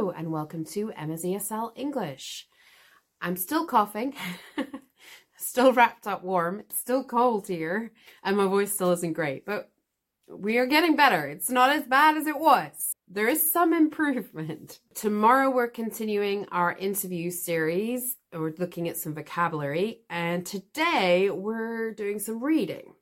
Hello, 0.00 0.14
and 0.16 0.32
welcome 0.32 0.64
to 0.64 0.90
Emma's 0.92 1.24
ESL 1.24 1.72
English. 1.76 2.48
I'm 3.20 3.36
still 3.36 3.66
coughing, 3.66 4.14
still 5.36 5.74
wrapped 5.74 6.06
up 6.06 6.24
warm, 6.24 6.60
it's 6.60 6.78
still 6.78 7.04
cold 7.04 7.46
here, 7.46 7.92
and 8.24 8.34
my 8.34 8.46
voice 8.46 8.72
still 8.72 8.92
isn't 8.92 9.12
great, 9.12 9.44
but 9.44 9.70
we 10.26 10.56
are 10.56 10.64
getting 10.64 10.96
better. 10.96 11.26
It's 11.26 11.50
not 11.50 11.68
as 11.68 11.82
bad 11.82 12.16
as 12.16 12.26
it 12.26 12.38
was. 12.38 12.94
There 13.08 13.28
is 13.28 13.52
some 13.52 13.74
improvement. 13.74 14.80
Tomorrow, 14.94 15.50
we're 15.50 15.68
continuing 15.68 16.46
our 16.50 16.72
interview 16.72 17.30
series. 17.30 18.16
We're 18.32 18.54
looking 18.56 18.88
at 18.88 18.96
some 18.96 19.14
vocabulary, 19.14 20.00
and 20.08 20.46
today 20.46 21.28
we're 21.28 21.92
doing 21.92 22.20
some 22.20 22.42
reading. 22.42 22.94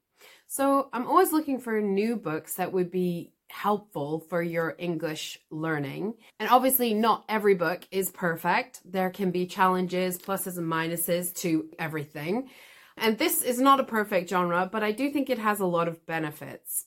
So, 0.48 0.88
I'm 0.92 1.06
always 1.06 1.30
looking 1.30 1.60
for 1.60 1.80
new 1.80 2.16
books 2.16 2.54
that 2.54 2.72
would 2.72 2.90
be 2.90 3.34
helpful 3.50 4.20
for 4.28 4.42
your 4.42 4.74
English 4.78 5.38
learning. 5.50 6.14
And 6.38 6.48
obviously, 6.48 6.94
not 6.94 7.24
every 7.28 7.54
book 7.54 7.86
is 7.90 8.10
perfect. 8.10 8.80
There 8.84 9.10
can 9.10 9.30
be 9.30 9.46
challenges, 9.46 10.18
pluses, 10.18 10.58
and 10.58 10.70
minuses 10.70 11.34
to 11.36 11.68
everything. 11.78 12.50
And 12.96 13.18
this 13.18 13.42
is 13.42 13.60
not 13.60 13.80
a 13.80 13.84
perfect 13.84 14.30
genre, 14.30 14.68
but 14.70 14.82
I 14.82 14.92
do 14.92 15.10
think 15.10 15.30
it 15.30 15.38
has 15.38 15.60
a 15.60 15.66
lot 15.66 15.88
of 15.88 16.04
benefits. 16.06 16.86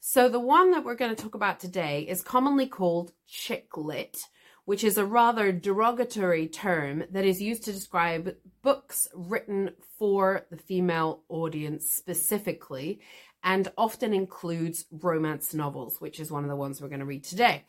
So, 0.00 0.28
the 0.28 0.40
one 0.40 0.72
that 0.72 0.84
we're 0.84 0.96
going 0.96 1.14
to 1.14 1.22
talk 1.22 1.34
about 1.34 1.60
today 1.60 2.02
is 2.08 2.22
commonly 2.22 2.66
called 2.66 3.12
chick 3.26 3.76
lit, 3.76 4.18
which 4.64 4.84
is 4.84 4.98
a 4.98 5.06
rather 5.06 5.52
derogatory 5.52 6.48
term 6.48 7.04
that 7.10 7.24
is 7.24 7.40
used 7.40 7.64
to 7.64 7.72
describe 7.72 8.34
books 8.62 9.06
written 9.14 9.70
for 9.98 10.46
the 10.50 10.56
female 10.56 11.22
audience 11.28 11.90
specifically 11.90 13.00
and 13.42 13.70
often 13.76 14.12
includes 14.12 14.86
romance 14.90 15.54
novels, 15.54 16.00
which 16.00 16.20
is 16.20 16.30
one 16.30 16.44
of 16.44 16.50
the 16.50 16.56
ones 16.56 16.80
we're 16.80 16.88
going 16.88 17.00
to 17.00 17.06
read 17.06 17.24
today. 17.24 17.64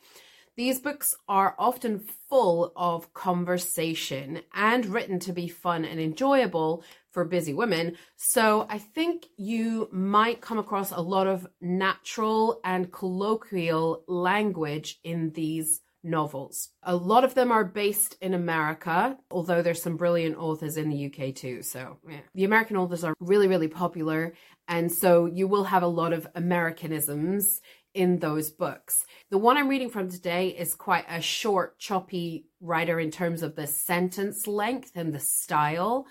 These 0.56 0.78
books 0.78 1.16
are 1.28 1.56
often 1.58 1.98
full 2.28 2.72
of 2.76 3.12
conversation 3.12 4.42
and 4.54 4.86
written 4.86 5.18
to 5.20 5.32
be 5.32 5.48
fun 5.48 5.84
and 5.84 5.98
enjoyable 5.98 6.84
for 7.10 7.24
busy 7.24 7.52
women. 7.52 7.96
So 8.16 8.66
I 8.68 8.78
think 8.78 9.26
you 9.36 9.88
might 9.90 10.40
come 10.40 10.58
across 10.58 10.92
a 10.92 11.00
lot 11.00 11.26
of 11.26 11.46
natural 11.60 12.60
and 12.64 12.92
colloquial 12.92 14.04
language 14.06 15.00
in 15.02 15.30
these 15.30 15.80
novels. 16.04 16.68
A 16.82 16.94
lot 16.94 17.24
of 17.24 17.34
them 17.34 17.50
are 17.50 17.64
based 17.64 18.16
in 18.20 18.34
America, 18.34 19.16
although 19.30 19.62
there's 19.62 19.82
some 19.82 19.96
brilliant 19.96 20.36
authors 20.36 20.76
in 20.76 20.90
the 20.90 21.06
UK 21.06 21.34
too. 21.34 21.62
So, 21.62 21.98
yeah. 22.08 22.20
The 22.34 22.44
American 22.44 22.76
authors 22.76 23.02
are 23.02 23.14
really, 23.20 23.48
really 23.48 23.68
popular. 23.68 24.34
And 24.68 24.90
so 24.90 25.26
you 25.26 25.46
will 25.46 25.64
have 25.64 25.82
a 25.82 25.88
lot 25.88 26.12
of 26.12 26.26
Americanisms 26.34 27.60
in 27.92 28.18
those 28.18 28.50
books. 28.50 29.04
The 29.30 29.38
one 29.38 29.56
I'm 29.56 29.68
reading 29.68 29.90
from 29.90 30.10
today 30.10 30.48
is 30.48 30.74
quite 30.74 31.04
a 31.08 31.20
short, 31.20 31.78
choppy 31.78 32.46
writer 32.60 32.98
in 32.98 33.10
terms 33.10 33.42
of 33.42 33.54
the 33.54 33.66
sentence 33.66 34.46
length 34.46 34.92
and 34.96 35.12
the 35.12 35.20
style 35.20 36.06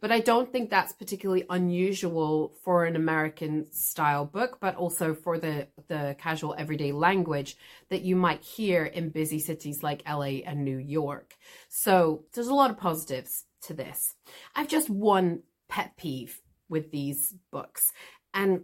but 0.00 0.12
I 0.12 0.20
don't 0.20 0.52
think 0.52 0.68
that's 0.68 0.92
particularly 0.92 1.44
unusual 1.48 2.54
for 2.62 2.84
an 2.84 2.96
American 2.96 3.72
style 3.72 4.26
book, 4.26 4.58
but 4.60 4.76
also 4.76 5.14
for 5.14 5.38
the, 5.38 5.68
the 5.88 6.14
casual 6.18 6.54
everyday 6.58 6.92
language 6.92 7.56
that 7.88 8.02
you 8.02 8.14
might 8.14 8.42
hear 8.42 8.84
in 8.84 9.08
busy 9.08 9.38
cities 9.38 9.82
like 9.82 10.02
LA 10.06 10.42
and 10.44 10.64
New 10.64 10.76
York. 10.76 11.34
So 11.68 12.24
there's 12.34 12.48
a 12.48 12.54
lot 12.54 12.70
of 12.70 12.76
positives 12.76 13.44
to 13.62 13.74
this. 13.74 14.14
I've 14.54 14.68
just 14.68 14.90
one 14.90 15.42
pet 15.68 15.96
peeve 15.96 16.42
with 16.68 16.90
these 16.90 17.34
books, 17.50 17.92
and 18.34 18.62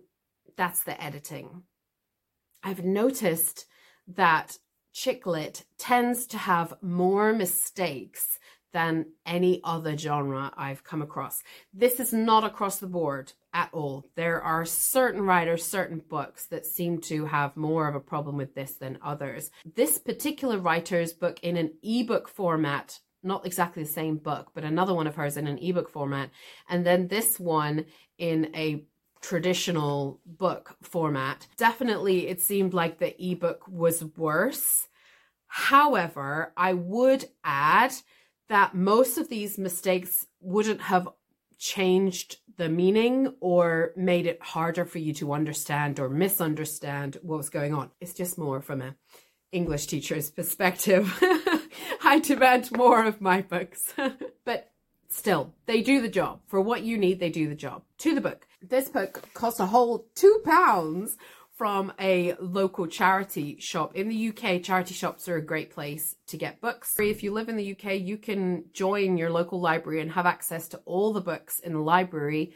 that's 0.57 0.83
the 0.83 1.03
editing. 1.03 1.63
I've 2.63 2.85
noticed 2.85 3.67
that 4.07 4.59
chick 4.93 5.27
lit 5.27 5.65
tends 5.79 6.27
to 6.29 6.39
have 6.39 6.75
more 6.83 7.33
mistakes 7.33 8.39
than 8.73 9.07
any 9.27 9.61
other 9.65 9.97
genre 9.97 10.53
I've 10.57 10.85
come 10.85 11.03
across. 11.03 11.43
This 11.75 12.01
is 12.01 12.13
not 12.13 12.45
across 12.45 12.79
the 12.79 12.87
board 12.87 13.33
at 13.53 13.69
all. 13.73 14.07
There 14.17 14.41
are 14.41 14.65
certain 14.65 15.23
writers, 15.23 15.65
certain 15.65 16.03
books 16.09 16.47
that 16.47 16.65
seem 16.67 16.99
to 17.03 17.27
have 17.27 17.57
more 17.57 17.87
of 17.87 17.95
a 17.95 18.01
problem 18.01 18.37
with 18.37 18.55
this 18.55 18.75
than 18.75 18.99
others. 19.03 19.51
This 19.75 19.99
particular 19.99 20.59
writer's 20.59 21.13
book 21.13 21.39
in 21.43 21.57
an 21.57 21.73
ebook 21.83 22.29
format, 22.29 22.99
not 23.23 23.47
exactly 23.47 23.83
the 23.83 23.89
same 23.89 24.17
book, 24.17 24.51
but 24.55 24.65
another 24.65 24.95
one 24.95 25.07
of 25.07 25.17
hers 25.17 25.37
in 25.37 25.47
an 25.47 25.59
ebook 25.59 25.89
format, 25.89 26.31
and 26.69 26.85
then 26.85 27.09
this 27.09 27.39
one 27.39 27.87
in 28.19 28.51
a 28.55 28.85
traditional 29.21 30.21
book 30.27 30.77
format. 30.83 31.47
Definitely, 31.57 32.29
it 32.29 32.41
seemed 32.41 32.75
like 32.75 32.99
the 32.99 33.15
ebook 33.23 33.67
was 33.69 34.05
worse. 34.17 34.89
However, 35.47 36.53
I 36.57 36.73
would 36.73 37.27
add 37.45 37.95
that 38.49 38.75
most 38.75 39.19
of 39.19 39.29
these 39.29 39.59
mistakes 39.59 40.27
wouldn't 40.41 40.83
have 40.83 41.09
changed 41.59 42.39
the 42.57 42.69
meaning 42.69 43.35
or 43.41 43.93
made 43.97 44.27
it 44.27 44.43
harder 44.43 44.85
for 44.85 44.99
you 44.99 45.15
to 45.15 45.33
understand 45.33 46.01
or 46.01 46.09
misunderstand 46.09 47.19
what 47.23 47.37
was 47.37 47.51
going 47.51 47.73
on. 47.73 47.91
It's 48.01 48.15
just 48.15 48.37
more 48.37 48.61
from 48.61 48.83
a 48.83 48.97
English 49.53 49.87
teacher's 49.87 50.31
perspective. 50.31 51.23
I 52.05 52.19
demand 52.19 52.77
more 52.77 53.05
of 53.05 53.21
my 53.21 53.43
books. 53.43 53.95
but 54.45 54.71
still, 55.09 55.55
they 55.67 55.83
do 55.83 56.01
the 56.01 56.09
job. 56.09 56.41
For 56.47 56.61
what 56.61 56.83
you 56.83 56.99
need, 56.99 57.21
they 57.21 57.31
do 57.31 57.49
the 57.49 57.55
job. 57.55 57.83
To 57.99 58.15
the 58.15 58.21
book. 58.21 58.47
This 58.61 58.89
book 58.89 59.23
costs 59.35 59.61
a 59.61 59.67
whole 59.67 60.07
two 60.15 60.43
pounds 60.45 61.17
from 61.57 61.93
a 62.01 62.35
local 62.41 62.89
charity 62.89 63.57
shop. 63.61 63.95
In 63.95 64.09
the 64.09 64.29
UK, 64.31 64.63
charity 64.63 64.95
shops 64.95 65.29
are 65.29 65.37
a 65.37 65.45
great 65.45 65.71
place 65.71 66.17
to 66.27 66.37
get 66.37 66.61
books. 66.61 66.99
If 66.99 67.23
you 67.23 67.33
live 67.33 67.49
in 67.49 67.57
the 67.57 67.73
UK, 67.73 68.01
you 68.01 68.17
can 68.17 68.65
join 68.73 69.17
your 69.17 69.31
local 69.31 69.61
library 69.61 70.01
and 70.01 70.11
have 70.11 70.27
access 70.27 70.67
to 70.69 70.79
all 70.79 71.13
the 71.13 71.21
books 71.21 71.61
in 71.61 71.73
the 71.73 71.81
library. 71.81 72.55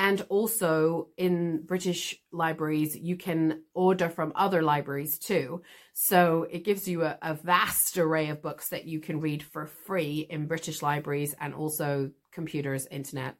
And 0.00 0.24
also 0.30 1.08
in 1.18 1.60
British 1.66 2.18
libraries, 2.32 2.96
you 2.96 3.16
can 3.16 3.64
order 3.74 4.08
from 4.08 4.32
other 4.34 4.62
libraries 4.62 5.18
too. 5.18 5.60
So 5.92 6.46
it 6.50 6.64
gives 6.64 6.88
you 6.88 7.04
a, 7.04 7.18
a 7.20 7.34
vast 7.34 7.98
array 7.98 8.30
of 8.30 8.40
books 8.40 8.70
that 8.70 8.86
you 8.86 8.98
can 8.98 9.20
read 9.20 9.42
for 9.42 9.66
free 9.66 10.26
in 10.30 10.46
British 10.46 10.80
libraries 10.80 11.34
and 11.38 11.52
also 11.52 12.12
computers, 12.32 12.86
internet. 12.90 13.34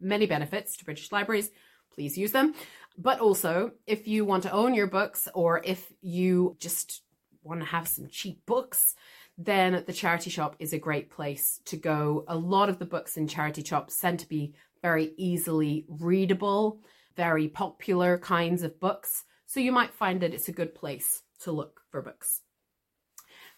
Many 0.00 0.26
benefits 0.26 0.76
to 0.78 0.84
British 0.84 1.12
libraries. 1.12 1.52
Please 1.94 2.18
use 2.18 2.32
them. 2.32 2.54
But 2.98 3.20
also, 3.20 3.70
if 3.86 4.08
you 4.08 4.24
want 4.24 4.42
to 4.42 4.52
own 4.52 4.74
your 4.74 4.88
books 4.88 5.28
or 5.32 5.62
if 5.64 5.92
you 6.00 6.56
just 6.58 7.02
want 7.44 7.60
to 7.60 7.66
have 7.66 7.86
some 7.86 8.08
cheap 8.08 8.44
books, 8.46 8.96
then 9.38 9.84
the 9.86 9.92
charity 9.92 10.30
shop 10.30 10.56
is 10.58 10.72
a 10.72 10.78
great 10.78 11.08
place 11.08 11.60
to 11.66 11.76
go. 11.76 12.24
A 12.26 12.36
lot 12.36 12.68
of 12.68 12.80
the 12.80 12.84
books 12.84 13.16
in 13.16 13.28
charity 13.28 13.62
shops 13.62 13.96
tend 13.96 14.18
to 14.18 14.28
be 14.28 14.54
very 14.84 15.14
easily 15.16 15.86
readable, 15.88 16.78
very 17.16 17.48
popular 17.48 18.18
kinds 18.18 18.62
of 18.62 18.78
books. 18.78 19.24
So 19.46 19.58
you 19.58 19.72
might 19.72 19.94
find 19.94 20.20
that 20.20 20.34
it's 20.34 20.48
a 20.48 20.52
good 20.60 20.74
place 20.74 21.22
to 21.40 21.52
look 21.52 21.80
for 21.90 22.02
books. 22.02 22.42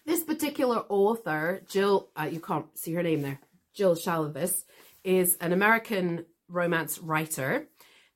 This 0.05 0.23
particular 0.23 0.85
author, 0.87 1.63
Jill, 1.67 2.11
uh, 2.15 2.29
you 2.31 2.39
can't 2.39 2.67
see 2.77 2.93
her 2.93 3.03
name 3.03 3.23
there, 3.23 3.41
Jill 3.73 3.95
Shalvis, 3.95 4.63
is 5.03 5.35
an 5.41 5.51
American 5.51 6.23
romance 6.47 6.97
writer 6.99 7.67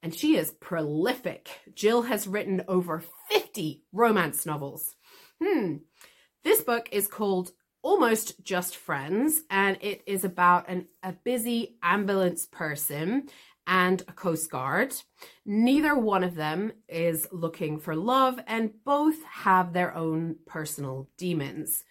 and 0.02 0.16
she 0.16 0.38
is 0.38 0.52
prolific. 0.62 1.50
Jill 1.76 2.04
has 2.04 2.30
written 2.30 2.64
over 2.70 3.04
50 3.30 3.84
romance 3.92 4.46
novels. 4.46 4.96
Hmm. 5.44 5.80
This 6.46 6.62
book 6.62 6.88
is 6.94 7.10
called 7.10 7.52
Almost 7.84 8.44
Just 8.44 8.76
Friends, 8.76 9.42
and 9.50 9.78
it 9.82 10.04
is 10.06 10.24
about 10.24 10.70
an, 10.70 10.88
a 11.02 11.14
busy 11.14 11.78
ambulance 11.82 12.46
person 12.46 13.28
and 13.66 14.02
a 14.08 14.12
coast 14.12 14.52
guard. 14.52 14.94
Neither 15.46 15.96
one 15.96 16.24
of 16.24 16.36
them 16.36 16.74
is 16.88 17.28
looking 17.32 17.80
for 17.80 17.96
love, 17.96 18.40
and 18.46 18.72
both 18.84 19.24
have 19.24 19.74
their 19.74 19.96
own 19.96 20.36
personal 20.46 21.10
demons. 21.18 21.84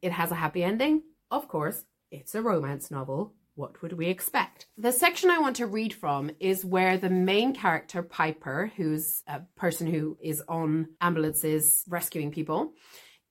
It 0.00 0.12
has 0.12 0.30
a 0.30 0.36
happy 0.36 0.64
ending. 0.64 1.02
Of 1.30 1.48
course, 1.48 1.84
it's 2.10 2.34
a 2.34 2.42
romance 2.42 2.90
novel 2.90 3.34
what 3.56 3.80
would 3.82 3.92
we 3.92 4.08
expect? 4.08 4.66
The 4.76 4.92
section 4.92 5.30
I 5.30 5.38
want 5.38 5.56
to 5.56 5.66
read 5.66 5.94
from 5.94 6.30
is 6.40 6.64
where 6.64 6.98
the 6.98 7.10
main 7.10 7.54
character, 7.54 8.02
Piper, 8.02 8.72
who's 8.76 9.22
a 9.26 9.42
person 9.56 9.86
who 9.86 10.18
is 10.20 10.42
on 10.48 10.88
ambulances 11.00 11.84
rescuing 11.88 12.32
people, 12.32 12.72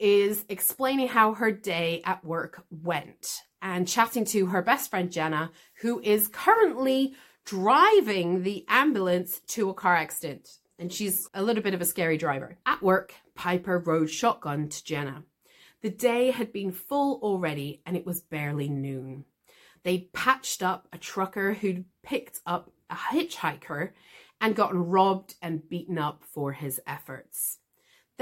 is 0.04 0.44
explaining 0.50 1.08
how 1.08 1.34
her 1.34 1.50
day 1.50 2.02
at 2.04 2.26
work 2.26 2.66
went 2.70 3.40
and 3.62 3.88
chatting 3.88 4.26
to 4.26 4.48
her 4.48 4.62
best 4.62 4.90
friend, 4.90 5.10
Jenna, 5.10 5.50
who 5.76 6.02
is 6.02 6.28
currently 6.28 7.16
driving 7.46 8.44
the 8.44 8.66
ambulance 8.68 9.40
to 9.48 9.70
a 9.70 9.74
car 9.74 9.96
accident. 9.96 10.58
And 10.78 10.92
she's 10.92 11.30
a 11.34 11.42
little 11.42 11.64
bit 11.64 11.74
of 11.74 11.80
a 11.80 11.86
scary 11.86 12.18
driver. 12.18 12.58
At 12.66 12.82
work, 12.82 13.14
Piper 13.34 13.80
rode 13.80 14.10
shotgun 14.10 14.68
to 14.68 14.84
Jenna. 14.84 15.24
The 15.82 15.90
day 15.90 16.32
had 16.32 16.52
been 16.52 16.74
full 16.74 17.22
already 17.24 17.82
and 17.86 17.96
it 17.96 18.06
was 18.06 18.20
barely 18.20 18.68
noon. 18.68 19.24
They'd 19.84 20.12
patched 20.12 20.62
up 20.62 20.90
a 20.92 20.98
trucker 20.98 21.54
who'd 21.54 21.86
picked 22.04 22.42
up 22.46 22.74
a 22.90 22.96
hitchhiker 22.96 23.92
and 24.42 24.54
gotten 24.54 24.80
robbed 24.80 25.36
and 25.42 25.70
beaten 25.70 25.98
up 25.98 26.26
for 26.26 26.52
his 26.52 26.82
efforts. 26.86 27.60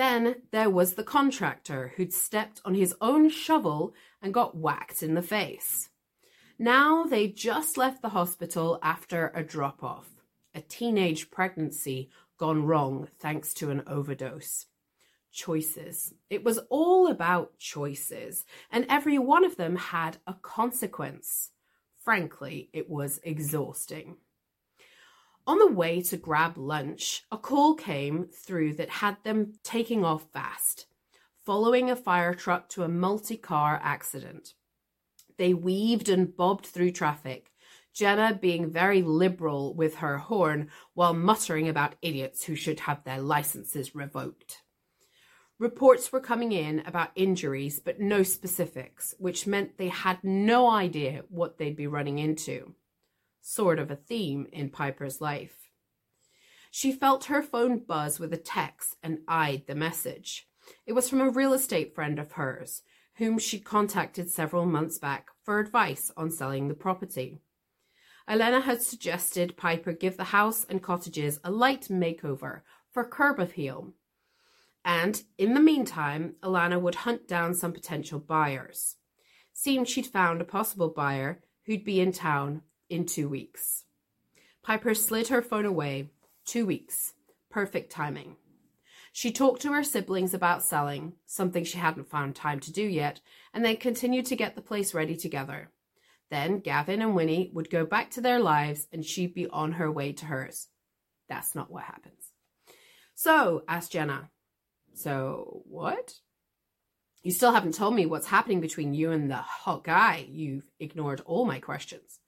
Then 0.01 0.37
there 0.49 0.67
was 0.71 0.95
the 0.95 1.03
contractor 1.03 1.93
who'd 1.95 2.11
stepped 2.11 2.59
on 2.65 2.73
his 2.73 2.95
own 3.01 3.29
shovel 3.29 3.93
and 4.19 4.33
got 4.33 4.57
whacked 4.57 5.03
in 5.03 5.13
the 5.13 5.21
face. 5.21 5.89
Now 6.57 7.03
they 7.03 7.27
just 7.27 7.77
left 7.77 8.01
the 8.01 8.09
hospital 8.09 8.79
after 8.81 9.31
a 9.35 9.43
drop 9.43 9.83
off, 9.83 10.09
a 10.55 10.61
teenage 10.61 11.29
pregnancy 11.29 12.09
gone 12.39 12.65
wrong 12.65 13.09
thanks 13.19 13.53
to 13.53 13.69
an 13.69 13.83
overdose. 13.85 14.65
Choices. 15.31 16.15
It 16.31 16.43
was 16.43 16.57
all 16.71 17.05
about 17.05 17.59
choices, 17.59 18.43
and 18.71 18.87
every 18.89 19.19
one 19.19 19.45
of 19.45 19.55
them 19.55 19.75
had 19.75 20.17
a 20.25 20.33
consequence. 20.33 21.51
Frankly, 21.99 22.71
it 22.73 22.89
was 22.89 23.19
exhausting. 23.21 24.17
On 25.47 25.57
the 25.57 25.71
way 25.71 26.01
to 26.03 26.17
grab 26.17 26.55
lunch, 26.55 27.23
a 27.31 27.37
call 27.37 27.73
came 27.73 28.27
through 28.27 28.75
that 28.75 28.89
had 28.89 29.17
them 29.23 29.53
taking 29.63 30.05
off 30.05 30.31
fast, 30.31 30.85
following 31.43 31.89
a 31.89 31.95
fire 31.95 32.35
truck 32.35 32.69
to 32.69 32.83
a 32.83 32.87
multi 32.87 33.37
car 33.37 33.79
accident. 33.81 34.53
They 35.37 35.55
weaved 35.55 36.09
and 36.09 36.35
bobbed 36.35 36.67
through 36.67 36.91
traffic, 36.91 37.51
Jenna 37.91 38.37
being 38.39 38.69
very 38.69 39.01
liberal 39.01 39.73
with 39.73 39.95
her 39.95 40.19
horn 40.19 40.69
while 40.93 41.13
muttering 41.13 41.67
about 41.67 41.95
idiots 42.03 42.43
who 42.43 42.55
should 42.55 42.81
have 42.81 43.03
their 43.03 43.19
licenses 43.19 43.95
revoked. 43.95 44.61
Reports 45.57 46.11
were 46.11 46.21
coming 46.21 46.51
in 46.51 46.83
about 46.85 47.11
injuries, 47.15 47.79
but 47.79 47.99
no 47.99 48.21
specifics, 48.23 49.15
which 49.17 49.47
meant 49.47 49.77
they 49.77 49.89
had 49.89 50.23
no 50.23 50.69
idea 50.69 51.23
what 51.29 51.57
they'd 51.57 51.75
be 51.75 51.87
running 51.87 52.19
into 52.19 52.75
sort 53.41 53.79
of 53.79 53.91
a 53.91 53.95
theme 53.95 54.47
in 54.51 54.69
Piper's 54.69 55.19
life. 55.19 55.69
She 56.69 56.91
felt 56.93 57.25
her 57.25 57.41
phone 57.41 57.79
buzz 57.79 58.19
with 58.19 58.31
a 58.33 58.37
text 58.37 58.95
and 59.03 59.19
eyed 59.27 59.63
the 59.67 59.75
message. 59.75 60.47
It 60.85 60.93
was 60.93 61.09
from 61.09 61.19
a 61.19 61.29
real 61.29 61.53
estate 61.53 61.93
friend 61.93 62.17
of 62.17 62.33
hers, 62.33 62.83
whom 63.15 63.37
she'd 63.37 63.65
contacted 63.65 64.29
several 64.29 64.65
months 64.65 64.97
back 64.97 65.27
for 65.43 65.59
advice 65.59 66.11
on 66.15 66.31
selling 66.31 66.67
the 66.67 66.73
property. 66.73 67.41
Elena 68.27 68.61
had 68.61 68.81
suggested 68.81 69.57
Piper 69.57 69.91
give 69.91 70.15
the 70.15 70.25
house 70.25 70.65
and 70.69 70.81
cottages 70.81 71.39
a 71.43 71.51
light 71.51 71.87
makeover 71.89 72.61
for 72.89 73.03
curb 73.03 73.39
appeal. 73.39 73.93
And 74.85 75.21
in 75.37 75.53
the 75.53 75.59
meantime, 75.59 76.35
Alana 76.41 76.79
would 76.79 76.95
hunt 76.95 77.27
down 77.27 77.53
some 77.53 77.73
potential 77.73 78.19
buyers. 78.19 78.95
Seemed 79.51 79.89
she'd 79.89 80.07
found 80.07 80.39
a 80.39 80.45
possible 80.45 80.89
buyer 80.89 81.41
who'd 81.65 81.83
be 81.83 81.99
in 81.99 82.11
town 82.11 82.61
in 82.91 83.05
two 83.05 83.29
weeks. 83.29 83.85
Piper 84.63 84.93
slid 84.93 85.29
her 85.29 85.41
phone 85.41 85.65
away. 85.65 86.11
Two 86.45 86.65
weeks. 86.65 87.13
Perfect 87.49 87.91
timing. 87.91 88.35
She 89.13 89.31
talked 89.31 89.61
to 89.61 89.73
her 89.73 89.83
siblings 89.83 90.33
about 90.33 90.63
selling, 90.63 91.13
something 91.25 91.63
she 91.63 91.77
hadn't 91.77 92.09
found 92.09 92.35
time 92.35 92.59
to 92.61 92.71
do 92.71 92.83
yet, 92.83 93.19
and 93.53 93.63
they 93.63 93.75
continued 93.75 94.25
to 94.27 94.35
get 94.35 94.55
the 94.55 94.61
place 94.61 94.93
ready 94.93 95.15
together. 95.15 95.71
Then 96.29 96.59
Gavin 96.59 97.01
and 97.01 97.15
Winnie 97.15 97.49
would 97.53 97.69
go 97.69 97.85
back 97.85 98.11
to 98.11 98.21
their 98.21 98.39
lives 98.39 98.87
and 98.93 99.05
she'd 99.05 99.33
be 99.33 99.47
on 99.47 99.73
her 99.73 99.91
way 99.91 100.13
to 100.13 100.25
hers. 100.25 100.67
That's 101.27 101.55
not 101.55 101.71
what 101.71 101.83
happens. 101.83 102.31
So, 103.15 103.63
asked 103.67 103.91
Jenna. 103.91 104.29
So, 104.93 105.63
what? 105.65 106.15
You 107.23 107.31
still 107.31 107.51
haven't 107.51 107.75
told 107.75 107.95
me 107.95 108.05
what's 108.05 108.27
happening 108.27 108.61
between 108.61 108.93
you 108.93 109.11
and 109.11 109.29
the 109.29 109.35
hot 109.35 109.83
guy. 109.83 110.25
You've 110.29 110.69
ignored 110.79 111.21
all 111.25 111.45
my 111.45 111.59
questions 111.59 112.19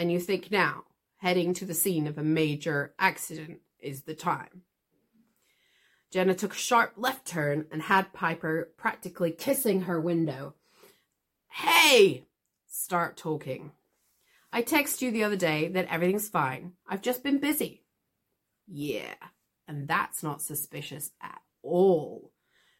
and 0.00 0.10
you 0.10 0.18
think 0.18 0.50
now, 0.50 0.84
heading 1.18 1.52
to 1.52 1.66
the 1.66 1.74
scene 1.74 2.06
of 2.06 2.16
a 2.16 2.22
major 2.22 2.94
accident 2.98 3.60
is 3.80 4.04
the 4.04 4.14
time. 4.14 4.62
Jenna 6.10 6.34
took 6.34 6.54
a 6.54 6.56
sharp 6.56 6.94
left 6.96 7.26
turn 7.26 7.66
and 7.70 7.82
had 7.82 8.14
Piper 8.14 8.70
practically 8.78 9.30
kissing 9.30 9.82
her 9.82 10.00
window. 10.00 10.54
Hey! 11.50 12.24
Start 12.66 13.18
talking. 13.18 13.72
I 14.50 14.62
texted 14.62 15.02
you 15.02 15.10
the 15.10 15.22
other 15.22 15.36
day 15.36 15.68
that 15.68 15.88
everything's 15.90 16.30
fine. 16.30 16.72
I've 16.88 17.02
just 17.02 17.22
been 17.22 17.38
busy. 17.38 17.82
Yeah, 18.66 19.16
and 19.68 19.86
that's 19.86 20.22
not 20.22 20.40
suspicious 20.40 21.10
at 21.20 21.42
all. 21.62 22.32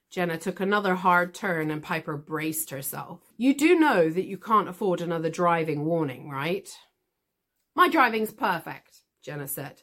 Jenna 0.08 0.38
took 0.38 0.58
another 0.58 0.94
hard 0.94 1.34
turn 1.34 1.70
and 1.70 1.82
Piper 1.82 2.16
braced 2.16 2.70
herself. 2.70 3.20
You 3.36 3.54
do 3.54 3.78
know 3.78 4.08
that 4.08 4.24
you 4.24 4.38
can't 4.38 4.70
afford 4.70 5.02
another 5.02 5.28
driving 5.28 5.84
warning, 5.84 6.30
right? 6.30 6.74
My 7.74 7.88
driving's 7.88 8.32
perfect, 8.32 8.98
Jenna 9.22 9.48
said. 9.48 9.82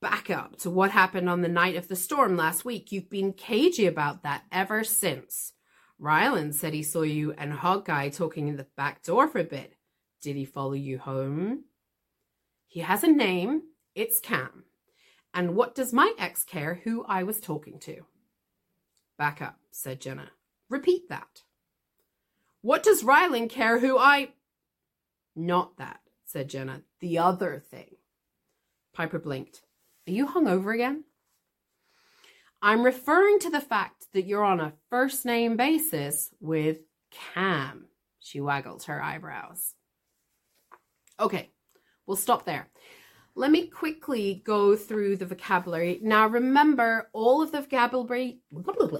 Back 0.00 0.30
up 0.30 0.58
to 0.58 0.70
what 0.70 0.92
happened 0.92 1.28
on 1.28 1.42
the 1.42 1.48
night 1.48 1.76
of 1.76 1.88
the 1.88 1.96
storm 1.96 2.36
last 2.36 2.64
week. 2.64 2.92
You've 2.92 3.10
been 3.10 3.32
cagey 3.32 3.86
about 3.86 4.22
that 4.22 4.44
ever 4.52 4.84
since. 4.84 5.52
Ryland 5.98 6.54
said 6.54 6.72
he 6.72 6.84
saw 6.84 7.02
you 7.02 7.32
and 7.32 7.58
Guy 7.84 8.08
talking 8.08 8.46
in 8.46 8.56
the 8.56 8.66
back 8.76 9.02
door 9.02 9.26
for 9.26 9.40
a 9.40 9.44
bit. 9.44 9.74
Did 10.22 10.36
he 10.36 10.44
follow 10.44 10.74
you 10.74 10.98
home? 10.98 11.64
He 12.68 12.80
has 12.80 13.02
a 13.02 13.08
name. 13.08 13.62
It's 13.94 14.20
Cam. 14.20 14.64
And 15.34 15.56
what 15.56 15.74
does 15.74 15.92
my 15.92 16.12
ex 16.18 16.44
care 16.44 16.80
who 16.84 17.04
I 17.04 17.24
was 17.24 17.40
talking 17.40 17.80
to? 17.80 18.02
Back 19.16 19.42
up, 19.42 19.58
said 19.72 20.00
Jenna. 20.00 20.30
Repeat 20.68 21.08
that. 21.08 21.42
What 22.60 22.82
does 22.82 23.02
Ryland 23.02 23.50
care 23.50 23.80
who 23.80 23.98
I. 23.98 24.30
Not 25.34 25.78
that 25.78 26.00
said 26.28 26.48
Jenna. 26.48 26.82
The 27.00 27.18
other 27.18 27.62
thing. 27.70 27.96
Piper 28.92 29.18
blinked. 29.18 29.62
Are 30.06 30.12
you 30.12 30.26
hungover 30.26 30.74
again? 30.74 31.04
I'm 32.60 32.82
referring 32.82 33.38
to 33.40 33.50
the 33.50 33.60
fact 33.60 34.06
that 34.12 34.26
you're 34.26 34.44
on 34.44 34.60
a 34.60 34.74
first 34.90 35.24
name 35.24 35.56
basis 35.56 36.30
with 36.40 36.78
Cam. 37.10 37.86
She 38.20 38.40
waggled 38.40 38.82
her 38.84 39.02
eyebrows. 39.02 39.74
Okay, 41.18 41.50
we'll 42.06 42.16
stop 42.16 42.44
there. 42.44 42.68
Let 43.34 43.50
me 43.50 43.68
quickly 43.68 44.42
go 44.44 44.76
through 44.76 45.16
the 45.16 45.26
vocabulary. 45.26 46.00
Now, 46.02 46.26
remember, 46.26 47.08
all 47.12 47.40
of 47.40 47.52
the 47.52 47.62
vocabulary, 47.62 48.40
blah, 48.50 48.74
blah, 48.74 48.86
blah, 48.86 48.98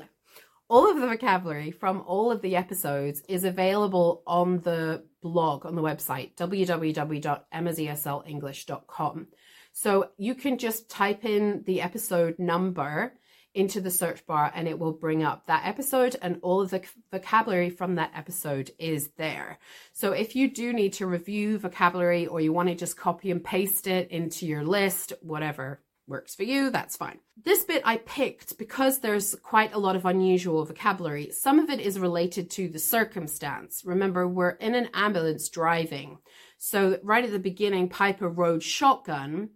all 0.68 0.90
of 0.90 1.00
the 1.00 1.06
vocabulary 1.06 1.70
from 1.70 2.02
all 2.06 2.30
of 2.30 2.42
the 2.42 2.56
episodes 2.56 3.22
is 3.28 3.44
available 3.44 4.22
on 4.26 4.60
the 4.60 5.02
blog 5.22 5.64
on 5.66 5.74
the 5.74 5.82
website 5.82 6.34
www.emmaseslenglish.com. 6.36 9.26
So 9.72 10.10
you 10.16 10.34
can 10.34 10.58
just 10.58 10.90
type 10.90 11.24
in 11.24 11.62
the 11.66 11.80
episode 11.80 12.38
number 12.38 13.14
into 13.54 13.80
the 13.80 13.90
search 13.90 14.26
bar 14.26 14.52
and 14.54 14.68
it 14.68 14.78
will 14.78 14.92
bring 14.92 15.24
up 15.24 15.46
that 15.46 15.66
episode 15.66 16.16
and 16.20 16.38
all 16.42 16.60
of 16.60 16.68
the 16.70 16.84
vocabulary 17.10 17.70
from 17.70 17.94
that 17.94 18.12
episode 18.14 18.70
is 18.78 19.08
there. 19.16 19.58
So 19.92 20.12
if 20.12 20.36
you 20.36 20.50
do 20.50 20.72
need 20.72 20.92
to 20.94 21.06
review 21.06 21.58
vocabulary 21.58 22.26
or 22.26 22.40
you 22.40 22.52
want 22.52 22.68
to 22.68 22.74
just 22.74 22.96
copy 22.96 23.30
and 23.30 23.42
paste 23.42 23.86
it 23.86 24.10
into 24.10 24.46
your 24.46 24.64
list, 24.64 25.12
whatever, 25.22 25.80
works 26.08 26.34
for 26.34 26.42
you, 26.42 26.70
that's 26.70 26.96
fine. 26.96 27.18
This 27.36 27.64
bit 27.64 27.82
I 27.84 27.98
picked 27.98 28.58
because 28.58 28.98
there's 28.98 29.34
quite 29.36 29.74
a 29.74 29.78
lot 29.78 29.96
of 29.96 30.04
unusual 30.04 30.64
vocabulary. 30.64 31.30
Some 31.30 31.58
of 31.58 31.70
it 31.70 31.80
is 31.80 31.98
related 31.98 32.50
to 32.52 32.68
the 32.68 32.78
circumstance. 32.78 33.82
Remember, 33.84 34.26
we're 34.26 34.50
in 34.50 34.74
an 34.74 34.88
ambulance 34.94 35.48
driving. 35.48 36.18
So, 36.58 36.98
right 37.02 37.24
at 37.24 37.30
the 37.30 37.38
beginning, 37.38 37.88
Piper 37.88 38.28
rode 38.28 38.62
shotgun. 38.62 39.50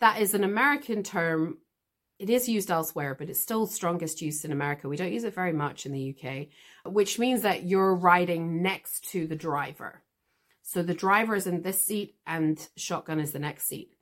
That 0.00 0.20
is 0.20 0.34
an 0.34 0.44
American 0.44 1.02
term. 1.02 1.58
It 2.18 2.30
is 2.30 2.48
used 2.48 2.70
elsewhere, 2.70 3.14
but 3.14 3.28
it's 3.28 3.40
still 3.40 3.66
strongest 3.66 4.22
used 4.22 4.44
in 4.44 4.52
America. 4.52 4.88
We 4.88 4.96
don't 4.96 5.12
use 5.12 5.24
it 5.24 5.34
very 5.34 5.52
much 5.52 5.86
in 5.86 5.92
the 5.92 6.16
UK, 6.16 6.48
which 6.92 7.18
means 7.18 7.42
that 7.42 7.64
you're 7.64 7.94
riding 7.94 8.62
next 8.62 9.10
to 9.10 9.26
the 9.26 9.36
driver. 9.36 10.02
So 10.62 10.82
the 10.82 10.94
driver 10.94 11.34
is 11.34 11.46
in 11.46 11.62
this 11.62 11.82
seat 11.82 12.16
and 12.26 12.58
shotgun 12.76 13.20
is 13.20 13.32
the 13.32 13.38
next 13.38 13.68
seat. 13.68 13.94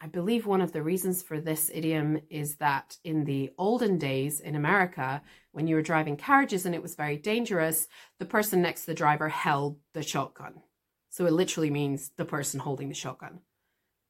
I 0.00 0.08
believe 0.08 0.46
one 0.46 0.60
of 0.60 0.72
the 0.72 0.82
reasons 0.82 1.22
for 1.22 1.40
this 1.40 1.70
idiom 1.72 2.20
is 2.28 2.56
that 2.56 2.98
in 3.02 3.24
the 3.24 3.50
olden 3.56 3.96
days 3.96 4.40
in 4.40 4.54
America, 4.54 5.22
when 5.52 5.66
you 5.66 5.74
were 5.74 5.82
driving 5.82 6.16
carriages 6.16 6.66
and 6.66 6.74
it 6.74 6.82
was 6.82 6.94
very 6.94 7.16
dangerous, 7.16 7.88
the 8.18 8.26
person 8.26 8.60
next 8.60 8.82
to 8.82 8.86
the 8.88 8.94
driver 8.94 9.30
held 9.30 9.78
the 9.94 10.02
shotgun. 10.02 10.60
So 11.08 11.24
it 11.24 11.32
literally 11.32 11.70
means 11.70 12.10
the 12.16 12.26
person 12.26 12.60
holding 12.60 12.90
the 12.90 12.94
shotgun. 12.94 13.40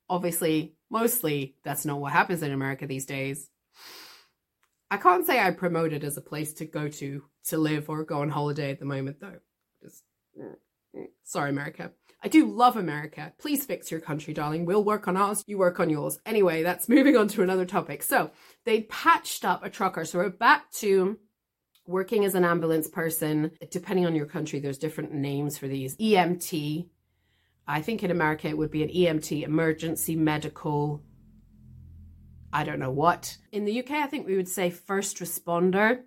Obviously, 0.09 0.75
mostly 0.91 1.57
that's 1.63 1.85
not 1.85 2.01
what 2.01 2.13
happens 2.13 2.43
in 2.43 2.51
America 2.51 2.87
these 2.87 3.07
days. 3.07 3.49
I 4.91 4.97
can't 4.97 5.25
say 5.25 5.41
I 5.41 5.53
promote 5.53 5.93
it 5.93 6.03
as 6.03 6.17
a 6.17 6.23
place 6.23 6.53
to 6.55 6.65
go 6.65 6.89
to 6.89 7.23
to 7.47 7.59
live 7.59 7.89
or 7.89 8.05
go 8.05 8.23
on 8.23 8.31
holiday 8.31 8.73
at 8.73 8.81
the 8.81 8.85
moment 8.85 9.21
though. 9.21 9.39
Just 9.83 10.03
mm, 10.41 10.57
sorry 11.25 11.51
America. 11.51 11.93
I 12.23 12.29
do 12.29 12.47
love 12.47 12.77
America. 12.77 13.33
Please 13.39 13.65
fix 13.65 13.91
your 13.91 14.01
country, 14.01 14.35
darling. 14.35 14.65
We'll 14.65 14.83
work 14.83 15.07
on 15.07 15.17
ours, 15.17 15.45
you 15.47 15.59
work 15.59 15.79
on 15.79 15.91
yours. 15.91 16.19
Anyway, 16.27 16.63
that's 16.63 16.89
moving 16.89 17.17
on 17.17 17.29
to 17.29 17.43
another 17.43 17.65
topic. 17.65 18.03
So 18.03 18.31
they 18.65 18.83
patched 18.83 19.45
up 19.45 19.65
a 19.65 19.71
trucker. 19.71 20.05
So 20.05 20.19
we're 20.19 20.31
back 20.31 20.71
to 20.73 21.19
working 21.87 22.25
as 22.25 22.35
an 22.35 22.45
ambulance 22.45 22.89
person. 22.89 23.53
Depending 23.71 24.07
on 24.07 24.15
your 24.15 24.27
country, 24.27 24.59
there's 24.59 24.79
different 24.79 25.13
names 25.13 25.59
for 25.59 25.69
these. 25.69 25.97
EMT. 25.97 26.89
I 27.69 27.83
think 27.83 28.03
in 28.03 28.11
America 28.11 28.49
it 28.49 28.59
would 28.59 28.71
be 28.71 28.83
an 28.83 28.89
EMT, 28.89 29.43
emergency 29.43 30.17
medical 30.17 31.03
I 32.53 32.65
don't 32.65 32.79
know 32.79 32.91
what. 32.91 33.37
In 33.53 33.67
the 33.67 33.81
UK, 33.81 33.91
I 33.91 34.07
think 34.07 34.27
we 34.27 34.37
would 34.37 34.49
say 34.49 34.71
first 34.71 35.19
responder. 35.19 36.05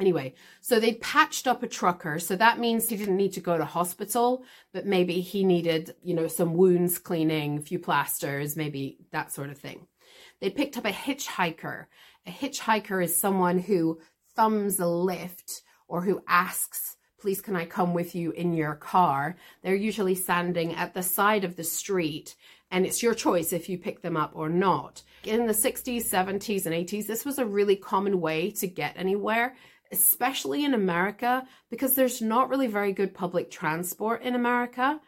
Anyway, 0.00 0.34
so 0.62 0.80
they 0.80 0.94
patched 0.94 1.46
up 1.46 1.62
a 1.62 1.68
trucker. 1.68 2.18
So 2.18 2.34
that 2.36 2.58
means 2.58 2.88
he 2.88 2.96
didn't 2.96 3.18
need 3.18 3.34
to 3.34 3.40
go 3.40 3.58
to 3.58 3.64
hospital, 3.66 4.44
but 4.72 4.86
maybe 4.86 5.20
he 5.20 5.44
needed, 5.44 5.94
you 6.02 6.14
know, 6.14 6.26
some 6.26 6.54
wounds 6.54 6.98
cleaning, 6.98 7.58
a 7.58 7.62
few 7.62 7.78
plasters, 7.78 8.56
maybe 8.56 8.98
that 9.12 9.30
sort 9.30 9.50
of 9.50 9.58
thing. 9.58 9.86
They 10.40 10.48
picked 10.48 10.78
up 10.78 10.86
a 10.86 10.90
hitchhiker. 10.90 11.86
A 12.26 12.30
hitchhiker 12.30 13.04
is 13.04 13.14
someone 13.14 13.58
who 13.58 14.00
thumbs 14.34 14.80
a 14.80 14.86
lift 14.86 15.62
or 15.86 16.02
who 16.02 16.22
asks, 16.26 16.96
please, 17.20 17.42
can 17.42 17.54
I 17.54 17.66
come 17.66 17.92
with 17.92 18.14
you 18.14 18.30
in 18.30 18.54
your 18.54 18.76
car? 18.76 19.36
They're 19.62 19.74
usually 19.74 20.14
standing 20.14 20.74
at 20.74 20.94
the 20.94 21.02
side 21.02 21.44
of 21.44 21.56
the 21.56 21.64
street 21.64 22.36
and 22.70 22.86
it's 22.86 23.02
your 23.02 23.14
choice 23.14 23.52
if 23.52 23.68
you 23.68 23.78
pick 23.78 24.00
them 24.00 24.16
up 24.16 24.32
or 24.34 24.48
not. 24.48 25.02
In 25.24 25.46
the 25.46 25.52
60s, 25.52 26.08
70s, 26.08 26.66
and 26.66 26.74
80s, 26.74 27.06
this 27.06 27.24
was 27.24 27.38
a 27.38 27.44
really 27.44 27.76
common 27.76 28.20
way 28.20 28.50
to 28.52 28.66
get 28.66 28.94
anywhere 28.96 29.56
especially 29.92 30.64
in 30.64 30.74
America, 30.74 31.46
because 31.70 31.94
there's 31.94 32.22
not 32.22 32.48
really 32.48 32.66
very 32.66 32.92
good 32.92 33.14
public 33.14 33.50
transport 33.50 34.22
in 34.22 34.34
America. 34.34 35.00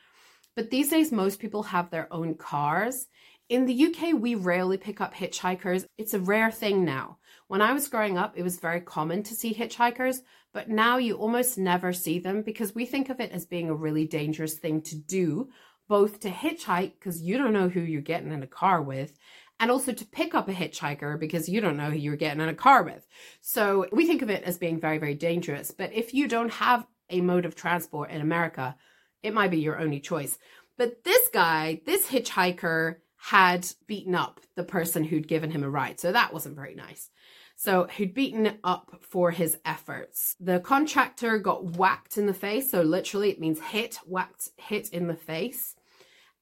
But 0.54 0.70
these 0.70 0.90
days, 0.90 1.12
most 1.12 1.40
people 1.40 1.62
have 1.64 1.90
their 1.90 2.12
own 2.12 2.34
cars. 2.34 3.06
In 3.48 3.66
the 3.66 3.86
UK, 3.86 4.14
we 4.14 4.34
rarely 4.34 4.76
pick 4.76 5.00
up 5.00 5.14
hitchhikers. 5.14 5.84
It's 5.98 6.14
a 6.14 6.20
rare 6.20 6.50
thing 6.50 6.84
now. 6.84 7.18
When 7.48 7.62
I 7.62 7.72
was 7.72 7.88
growing 7.88 8.16
up, 8.16 8.34
it 8.36 8.42
was 8.42 8.58
very 8.58 8.80
common 8.80 9.22
to 9.24 9.34
see 9.34 9.52
hitchhikers, 9.52 10.18
but 10.54 10.68
now 10.68 10.96
you 10.96 11.16
almost 11.16 11.58
never 11.58 11.92
see 11.92 12.18
them 12.18 12.42
because 12.42 12.74
we 12.74 12.86
think 12.86 13.10
of 13.10 13.20
it 13.20 13.30
as 13.32 13.46
being 13.46 13.68
a 13.68 13.74
really 13.74 14.06
dangerous 14.06 14.54
thing 14.54 14.80
to 14.82 14.96
do, 14.96 15.50
both 15.88 16.20
to 16.20 16.30
hitchhike, 16.30 16.94
because 16.94 17.20
you 17.20 17.36
don't 17.36 17.52
know 17.52 17.68
who 17.68 17.80
you're 17.80 18.00
getting 18.00 18.32
in 18.32 18.42
a 18.42 18.46
car 18.46 18.80
with, 18.80 19.18
and 19.62 19.70
also 19.70 19.92
to 19.92 20.04
pick 20.04 20.34
up 20.34 20.48
a 20.48 20.52
hitchhiker 20.52 21.16
because 21.20 21.48
you 21.48 21.60
don't 21.60 21.76
know 21.76 21.88
who 21.88 21.96
you're 21.96 22.16
getting 22.16 22.42
in 22.42 22.48
a 22.48 22.54
car 22.54 22.82
with. 22.82 23.06
So 23.42 23.86
we 23.92 24.08
think 24.08 24.20
of 24.20 24.28
it 24.28 24.42
as 24.42 24.58
being 24.58 24.80
very, 24.80 24.98
very 24.98 25.14
dangerous. 25.14 25.70
But 25.70 25.92
if 25.92 26.12
you 26.12 26.26
don't 26.26 26.50
have 26.54 26.84
a 27.10 27.20
mode 27.20 27.44
of 27.44 27.54
transport 27.54 28.10
in 28.10 28.20
America, 28.20 28.74
it 29.22 29.32
might 29.32 29.52
be 29.52 29.60
your 29.60 29.78
only 29.78 30.00
choice. 30.00 30.36
But 30.76 31.04
this 31.04 31.28
guy, 31.28 31.80
this 31.86 32.08
hitchhiker, 32.08 32.96
had 33.16 33.68
beaten 33.86 34.16
up 34.16 34.40
the 34.56 34.64
person 34.64 35.04
who'd 35.04 35.28
given 35.28 35.52
him 35.52 35.62
a 35.62 35.70
ride. 35.70 36.00
So 36.00 36.10
that 36.10 36.32
wasn't 36.32 36.56
very 36.56 36.74
nice. 36.74 37.08
So 37.54 37.84
he'd 37.84 38.14
beaten 38.14 38.58
up 38.64 38.98
for 39.00 39.30
his 39.30 39.58
efforts. 39.64 40.34
The 40.40 40.58
contractor 40.58 41.38
got 41.38 41.76
whacked 41.76 42.18
in 42.18 42.26
the 42.26 42.34
face. 42.34 42.68
So 42.68 42.82
literally 42.82 43.30
it 43.30 43.38
means 43.38 43.60
hit, 43.60 44.00
whacked, 44.04 44.48
hit 44.56 44.88
in 44.88 45.06
the 45.06 45.14
face 45.14 45.76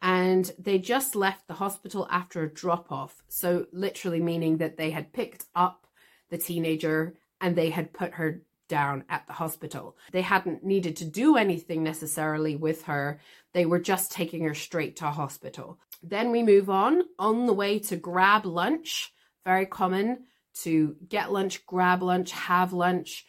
and 0.02 0.52
they 0.58 0.78
just 0.78 1.14
left 1.14 1.46
the 1.46 1.54
hospital 1.54 2.08
after 2.10 2.42
a 2.42 2.52
drop 2.52 2.90
off. 2.90 3.22
So, 3.28 3.66
literally, 3.72 4.20
meaning 4.20 4.58
that 4.58 4.76
they 4.76 4.90
had 4.90 5.12
picked 5.12 5.44
up 5.54 5.86
the 6.30 6.38
teenager 6.38 7.16
and 7.40 7.56
they 7.56 7.70
had 7.70 7.92
put 7.92 8.14
her 8.14 8.42
down 8.68 9.04
at 9.08 9.26
the 9.26 9.32
hospital. 9.34 9.96
They 10.12 10.22
hadn't 10.22 10.64
needed 10.64 10.96
to 10.96 11.04
do 11.04 11.36
anything 11.36 11.82
necessarily 11.82 12.56
with 12.56 12.84
her, 12.84 13.20
they 13.52 13.66
were 13.66 13.80
just 13.80 14.12
taking 14.12 14.44
her 14.44 14.54
straight 14.54 14.96
to 14.96 15.06
hospital. 15.06 15.78
Then 16.02 16.30
we 16.30 16.42
move 16.42 16.70
on 16.70 17.02
on 17.18 17.46
the 17.46 17.52
way 17.52 17.78
to 17.80 17.96
grab 17.96 18.46
lunch, 18.46 19.12
very 19.44 19.66
common 19.66 20.24
to 20.62 20.96
get 21.08 21.32
lunch, 21.32 21.66
grab 21.66 22.02
lunch, 22.02 22.32
have 22.32 22.72
lunch. 22.72 23.26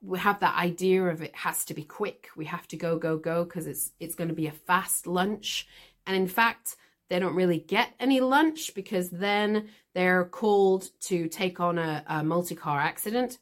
We 0.00 0.18
have 0.18 0.40
that 0.40 0.56
idea 0.56 1.04
of 1.04 1.22
it 1.22 1.34
has 1.34 1.64
to 1.66 1.74
be 1.74 1.82
quick. 1.82 2.28
We 2.36 2.44
have 2.46 2.66
to 2.68 2.76
go, 2.76 2.98
go, 2.98 3.18
go 3.18 3.44
because 3.44 3.66
it's 3.66 3.92
it's 3.98 4.14
going 4.14 4.28
to 4.28 4.34
be 4.34 4.46
a 4.46 4.52
fast 4.52 5.06
lunch. 5.06 5.66
And 6.06 6.16
in 6.16 6.28
fact, 6.28 6.76
they 7.08 7.18
don't 7.18 7.34
really 7.34 7.58
get 7.58 7.94
any 8.00 8.20
lunch 8.20 8.74
because 8.74 9.10
then 9.10 9.68
they're 9.94 10.24
called 10.24 10.88
to 11.02 11.28
take 11.28 11.60
on 11.60 11.78
a, 11.78 12.04
a 12.06 12.24
multi 12.24 12.54
car 12.54 12.80
accident. 12.80 13.38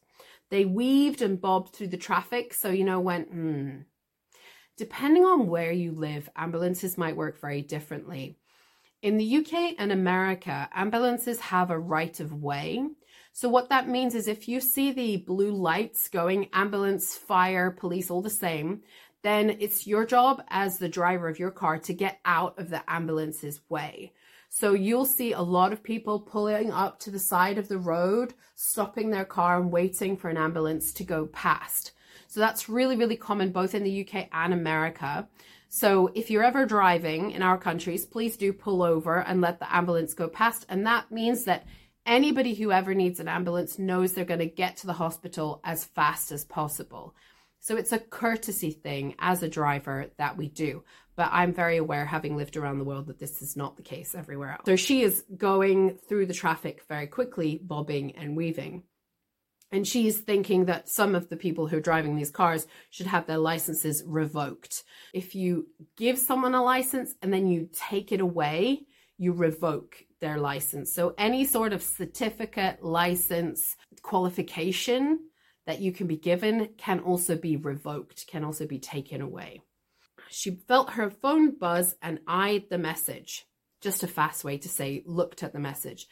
They 0.50 0.64
weaved 0.64 1.22
and 1.22 1.40
bobbed 1.40 1.74
through 1.74 1.88
the 1.88 1.96
traffic. 1.96 2.52
So, 2.52 2.68
you 2.68 2.84
know, 2.84 3.00
went, 3.00 3.28
hmm. 3.28 3.70
Depending 4.76 5.24
on 5.24 5.48
where 5.48 5.72
you 5.72 5.92
live, 5.92 6.28
ambulances 6.34 6.98
might 6.98 7.16
work 7.16 7.40
very 7.40 7.62
differently. 7.62 8.36
In 9.02 9.16
the 9.16 9.36
UK 9.38 9.74
and 9.78 9.92
America, 9.92 10.68
ambulances 10.74 11.40
have 11.40 11.70
a 11.70 11.78
right 11.78 12.18
of 12.20 12.32
way. 12.32 12.86
So, 13.32 13.48
what 13.48 13.68
that 13.68 13.88
means 13.88 14.14
is 14.14 14.28
if 14.28 14.48
you 14.48 14.60
see 14.60 14.92
the 14.92 15.16
blue 15.18 15.52
lights 15.52 16.08
going, 16.08 16.48
ambulance, 16.52 17.16
fire, 17.16 17.70
police, 17.70 18.10
all 18.10 18.22
the 18.22 18.30
same, 18.30 18.82
then 19.22 19.56
it's 19.60 19.86
your 19.86 20.04
job 20.04 20.42
as 20.48 20.78
the 20.78 20.88
driver 20.88 21.28
of 21.28 21.38
your 21.38 21.50
car 21.50 21.78
to 21.78 21.94
get 21.94 22.20
out 22.24 22.58
of 22.58 22.70
the 22.70 22.82
ambulance's 22.88 23.60
way. 23.68 24.12
So 24.48 24.74
you'll 24.74 25.06
see 25.06 25.32
a 25.32 25.40
lot 25.40 25.72
of 25.72 25.82
people 25.82 26.20
pulling 26.20 26.70
up 26.70 26.98
to 27.00 27.10
the 27.10 27.18
side 27.18 27.56
of 27.56 27.68
the 27.68 27.78
road, 27.78 28.34
stopping 28.54 29.10
their 29.10 29.24
car 29.24 29.58
and 29.58 29.72
waiting 29.72 30.16
for 30.16 30.28
an 30.28 30.36
ambulance 30.36 30.92
to 30.94 31.04
go 31.04 31.26
past. 31.26 31.92
So 32.26 32.40
that's 32.40 32.68
really, 32.68 32.96
really 32.96 33.16
common 33.16 33.50
both 33.50 33.74
in 33.74 33.82
the 33.82 34.06
UK 34.06 34.28
and 34.32 34.52
America. 34.52 35.26
So 35.68 36.10
if 36.14 36.30
you're 36.30 36.44
ever 36.44 36.66
driving 36.66 37.30
in 37.30 37.40
our 37.42 37.56
countries, 37.56 38.04
please 38.04 38.36
do 38.36 38.52
pull 38.52 38.82
over 38.82 39.20
and 39.20 39.40
let 39.40 39.58
the 39.58 39.74
ambulance 39.74 40.12
go 40.12 40.28
past. 40.28 40.66
And 40.68 40.86
that 40.86 41.10
means 41.10 41.44
that 41.44 41.64
anybody 42.04 42.54
who 42.54 42.72
ever 42.72 42.94
needs 42.94 43.20
an 43.20 43.28
ambulance 43.28 43.78
knows 43.78 44.12
they're 44.12 44.26
going 44.26 44.40
to 44.40 44.46
get 44.46 44.76
to 44.78 44.86
the 44.86 44.92
hospital 44.92 45.60
as 45.64 45.86
fast 45.86 46.30
as 46.30 46.44
possible. 46.44 47.14
So 47.62 47.76
it's 47.76 47.92
a 47.92 47.98
courtesy 47.98 48.72
thing 48.72 49.14
as 49.20 49.42
a 49.42 49.48
driver 49.48 50.10
that 50.18 50.36
we 50.36 50.48
do. 50.48 50.82
But 51.14 51.28
I'm 51.30 51.54
very 51.54 51.76
aware, 51.76 52.04
having 52.04 52.36
lived 52.36 52.56
around 52.56 52.78
the 52.78 52.84
world, 52.84 53.06
that 53.06 53.20
this 53.20 53.40
is 53.40 53.56
not 53.56 53.76
the 53.76 53.82
case 53.82 54.16
everywhere 54.16 54.50
else. 54.50 54.62
So 54.66 54.74
she 54.74 55.02
is 55.02 55.24
going 55.36 55.96
through 56.08 56.26
the 56.26 56.34
traffic 56.34 56.82
very 56.88 57.06
quickly, 57.06 57.60
bobbing 57.62 58.16
and 58.16 58.36
weaving. 58.36 58.82
And 59.70 59.86
she's 59.86 60.18
thinking 60.18 60.64
that 60.64 60.88
some 60.88 61.14
of 61.14 61.28
the 61.28 61.36
people 61.36 61.68
who 61.68 61.76
are 61.76 61.80
driving 61.80 62.16
these 62.16 62.32
cars 62.32 62.66
should 62.90 63.06
have 63.06 63.26
their 63.26 63.38
licenses 63.38 64.02
revoked. 64.04 64.82
If 65.14 65.36
you 65.36 65.68
give 65.96 66.18
someone 66.18 66.54
a 66.54 66.62
license 66.64 67.14
and 67.22 67.32
then 67.32 67.46
you 67.46 67.68
take 67.72 68.10
it 68.10 68.20
away, 68.20 68.86
you 69.18 69.32
revoke 69.32 70.04
their 70.20 70.38
license. 70.38 70.92
So 70.92 71.14
any 71.16 71.44
sort 71.44 71.72
of 71.72 71.82
certificate, 71.82 72.82
license, 72.82 73.76
qualification 74.02 75.20
that 75.66 75.80
you 75.80 75.92
can 75.92 76.06
be 76.06 76.16
given 76.16 76.70
can 76.76 77.00
also 77.00 77.36
be 77.36 77.56
revoked, 77.56 78.26
can 78.26 78.44
also 78.44 78.66
be 78.66 78.78
taken 78.78 79.20
away. 79.20 79.62
She 80.28 80.50
felt 80.50 80.90
her 80.90 81.10
phone 81.10 81.58
buzz 81.58 81.94
and 82.02 82.20
eyed 82.26 82.64
the 82.70 82.78
message. 82.78 83.46
Just 83.80 84.02
a 84.02 84.06
fast 84.06 84.44
way 84.44 84.58
to 84.58 84.68
say 84.68 85.02
looked 85.06 85.42
at 85.42 85.52
the 85.52 85.58
message. 85.58 86.08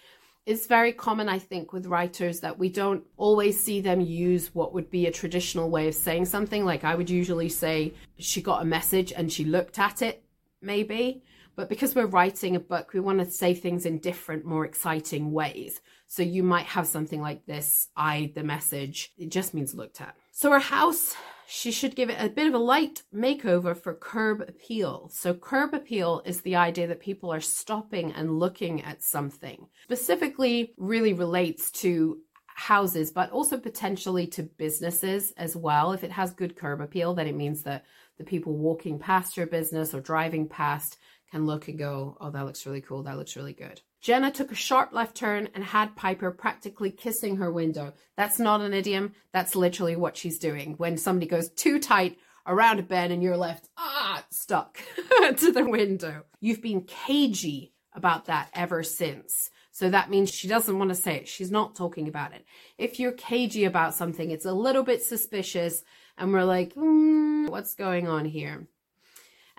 It's 0.46 0.66
very 0.66 0.92
common, 0.92 1.28
I 1.28 1.38
think, 1.38 1.72
with 1.72 1.86
writers 1.86 2.40
that 2.40 2.58
we 2.58 2.70
don't 2.70 3.04
always 3.16 3.62
see 3.62 3.80
them 3.80 4.00
use 4.00 4.54
what 4.54 4.72
would 4.72 4.90
be 4.90 5.06
a 5.06 5.12
traditional 5.12 5.70
way 5.70 5.88
of 5.88 5.94
saying 5.94 6.26
something. 6.26 6.64
Like 6.64 6.82
I 6.82 6.94
would 6.94 7.10
usually 7.10 7.48
say, 7.48 7.94
she 8.18 8.42
got 8.42 8.62
a 8.62 8.66
message 8.66 9.12
and 9.12 9.30
she 9.30 9.44
looked 9.44 9.78
at 9.78 10.02
it, 10.02 10.24
maybe. 10.62 11.22
But 11.56 11.68
because 11.68 11.94
we're 11.94 12.06
writing 12.06 12.56
a 12.56 12.60
book, 12.60 12.92
we 12.92 13.00
want 13.00 13.18
to 13.18 13.30
say 13.30 13.54
things 13.54 13.86
in 13.86 13.98
different, 13.98 14.44
more 14.44 14.64
exciting 14.64 15.32
ways. 15.32 15.80
So 16.06 16.22
you 16.22 16.42
might 16.42 16.66
have 16.66 16.86
something 16.86 17.20
like 17.20 17.46
this 17.46 17.88
I, 17.96 18.32
the 18.34 18.42
message, 18.42 19.12
it 19.18 19.30
just 19.30 19.54
means 19.54 19.74
looked 19.74 20.00
at. 20.00 20.16
So 20.32 20.50
her 20.50 20.58
house, 20.58 21.14
she 21.46 21.72
should 21.72 21.96
give 21.96 22.10
it 22.10 22.20
a 22.20 22.28
bit 22.28 22.46
of 22.46 22.54
a 22.54 22.58
light 22.58 23.02
makeover 23.14 23.76
for 23.76 23.92
curb 23.94 24.40
appeal. 24.40 25.10
So, 25.12 25.34
curb 25.34 25.74
appeal 25.74 26.22
is 26.24 26.40
the 26.40 26.54
idea 26.54 26.86
that 26.86 27.00
people 27.00 27.32
are 27.32 27.40
stopping 27.40 28.12
and 28.12 28.38
looking 28.38 28.82
at 28.84 29.02
something. 29.02 29.66
Specifically, 29.82 30.72
really 30.76 31.12
relates 31.12 31.72
to 31.72 32.18
houses, 32.46 33.10
but 33.10 33.30
also 33.30 33.58
potentially 33.58 34.28
to 34.28 34.44
businesses 34.44 35.32
as 35.36 35.56
well. 35.56 35.92
If 35.92 36.04
it 36.04 36.12
has 36.12 36.30
good 36.30 36.56
curb 36.56 36.80
appeal, 36.80 37.14
then 37.14 37.26
it 37.26 37.34
means 37.34 37.62
that 37.64 37.84
the 38.16 38.24
people 38.24 38.56
walking 38.56 38.98
past 38.98 39.36
your 39.36 39.46
business 39.46 39.92
or 39.92 40.00
driving 40.00 40.46
past 40.46 40.98
can 41.30 41.46
look 41.46 41.68
and 41.68 41.78
go, 41.78 42.16
oh, 42.20 42.30
that 42.30 42.44
looks 42.44 42.66
really 42.66 42.80
cool. 42.80 43.02
That 43.02 43.16
looks 43.16 43.36
really 43.36 43.52
good. 43.52 43.80
Jenna 44.00 44.30
took 44.30 44.50
a 44.50 44.54
sharp 44.54 44.92
left 44.92 45.14
turn 45.14 45.48
and 45.54 45.62
had 45.62 45.96
Piper 45.96 46.30
practically 46.30 46.90
kissing 46.90 47.36
her 47.36 47.52
window. 47.52 47.92
That's 48.16 48.38
not 48.38 48.60
an 48.62 48.72
idiom. 48.72 49.12
That's 49.32 49.54
literally 49.54 49.96
what 49.96 50.16
she's 50.16 50.38
doing. 50.38 50.74
When 50.78 50.96
somebody 50.96 51.26
goes 51.26 51.50
too 51.50 51.78
tight 51.78 52.18
around 52.46 52.80
a 52.80 52.82
bend 52.82 53.12
and 53.12 53.22
you're 53.22 53.36
left, 53.36 53.68
ah, 53.76 54.24
stuck 54.30 54.78
to 55.36 55.52
the 55.52 55.68
window. 55.68 56.24
You've 56.40 56.62
been 56.62 56.82
cagey 56.82 57.72
about 57.92 58.26
that 58.26 58.48
ever 58.54 58.82
since. 58.82 59.50
So 59.72 59.90
that 59.90 60.10
means 60.10 60.30
she 60.30 60.48
doesn't 60.48 60.78
want 60.78 60.90
to 60.90 60.94
say 60.94 61.16
it. 61.16 61.28
She's 61.28 61.50
not 61.50 61.74
talking 61.74 62.08
about 62.08 62.32
it. 62.32 62.44
If 62.76 62.98
you're 62.98 63.12
cagey 63.12 63.64
about 63.64 63.94
something, 63.94 64.30
it's 64.30 64.44
a 64.44 64.52
little 64.52 64.82
bit 64.82 65.02
suspicious, 65.02 65.82
and 66.18 66.32
we're 66.32 66.44
like, 66.44 66.74
mm, 66.74 67.48
what's 67.48 67.74
going 67.74 68.08
on 68.08 68.24
here? 68.24 68.66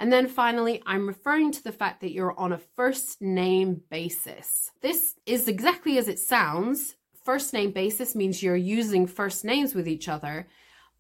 And 0.02 0.12
then 0.12 0.28
finally, 0.28 0.82
I'm 0.88 1.08
referring 1.08 1.52
to 1.52 1.64
the 1.64 1.72
fact 1.72 2.02
that 2.02 2.12
you're 2.12 2.34
on 2.36 2.54
a 2.54 2.62
first 2.76 3.22
name 3.22 3.82
basis. 3.92 4.72
This 4.82 5.14
is 5.28 5.48
exactly 5.48 6.00
as 6.00 6.08
it 6.08 6.18
sounds. 6.18 6.96
First 7.24 7.54
name 7.54 7.70
basis 7.70 8.16
means 8.16 8.42
you're 8.42 8.56
using 8.56 9.06
first 9.06 9.46
names 9.46 9.76
with 9.76 9.88
each 9.88 10.10
other. 10.10 10.48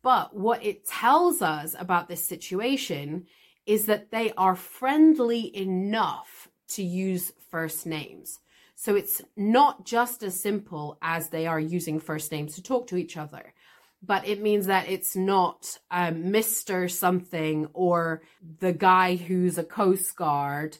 But 0.03 0.35
what 0.35 0.63
it 0.63 0.85
tells 0.85 1.41
us 1.41 1.75
about 1.79 2.09
this 2.09 2.23
situation 2.23 3.25
is 3.65 3.87
that 3.87 4.11
they 4.11 4.33
are 4.33 4.55
friendly 4.55 5.55
enough 5.57 6.47
to 6.73 6.83
use 6.83 7.33
first 7.49 7.87
names. 7.87 8.37
So 8.75 8.95
it's 8.95 9.23
not 9.35 9.83
just 9.83 10.21
as 10.21 10.39
simple 10.39 10.99
as 11.01 11.29
they 11.29 11.47
are 11.47 11.59
using 11.59 11.99
first 11.99 12.31
names 12.31 12.53
to 12.53 12.61
talk 12.61 12.85
to 12.87 12.97
each 12.97 13.17
other, 13.17 13.55
but 14.01 14.27
it 14.27 14.41
means 14.41 14.65
that 14.67 14.89
it's 14.89 15.15
not 15.15 15.77
um, 15.91 16.23
Mr. 16.23 16.89
something 16.89 17.67
or 17.73 18.21
the 18.59 18.73
guy 18.73 19.15
who's 19.15 19.57
a 19.57 19.63
Coast 19.63 20.15
Guard, 20.15 20.77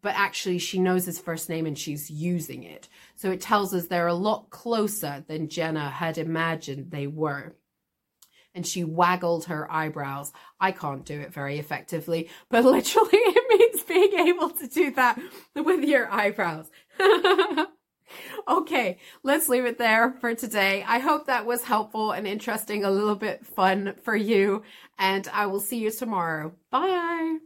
but 0.00 0.14
actually 0.16 0.58
she 0.58 0.78
knows 0.78 1.04
his 1.04 1.18
first 1.18 1.48
name 1.48 1.66
and 1.66 1.78
she's 1.78 2.10
using 2.10 2.62
it. 2.62 2.88
So 3.14 3.30
it 3.30 3.40
tells 3.40 3.74
us 3.74 3.86
they're 3.86 4.06
a 4.06 4.14
lot 4.14 4.50
closer 4.50 5.24
than 5.26 5.48
Jenna 5.48 5.90
had 5.90 6.18
imagined 6.18 6.90
they 6.90 7.06
were 7.06 7.54
and 8.54 8.66
she 8.66 8.84
waggled 8.84 9.46
her 9.46 9.70
eyebrows. 9.70 10.32
I 10.60 10.72
can't 10.72 11.04
do 11.04 11.20
it 11.20 11.32
very 11.32 11.58
effectively, 11.58 12.28
but 12.50 12.64
literally 12.64 13.08
it 13.12 13.58
means 13.58 13.82
being 13.84 14.28
able 14.28 14.50
to 14.50 14.66
do 14.66 14.90
that 14.92 15.18
with 15.54 15.84
your 15.84 16.10
eyebrows. 16.10 16.70
okay, 18.48 18.98
let's 19.22 19.48
leave 19.48 19.64
it 19.64 19.78
there 19.78 20.12
for 20.20 20.34
today. 20.34 20.84
I 20.86 20.98
hope 20.98 21.26
that 21.26 21.46
was 21.46 21.64
helpful 21.64 22.12
and 22.12 22.26
interesting, 22.26 22.84
a 22.84 22.90
little 22.90 23.16
bit 23.16 23.46
fun 23.46 23.94
for 24.02 24.16
you, 24.16 24.62
and 24.98 25.28
I 25.32 25.46
will 25.46 25.60
see 25.60 25.78
you 25.78 25.90
tomorrow. 25.90 26.52
Bye. 26.70 27.42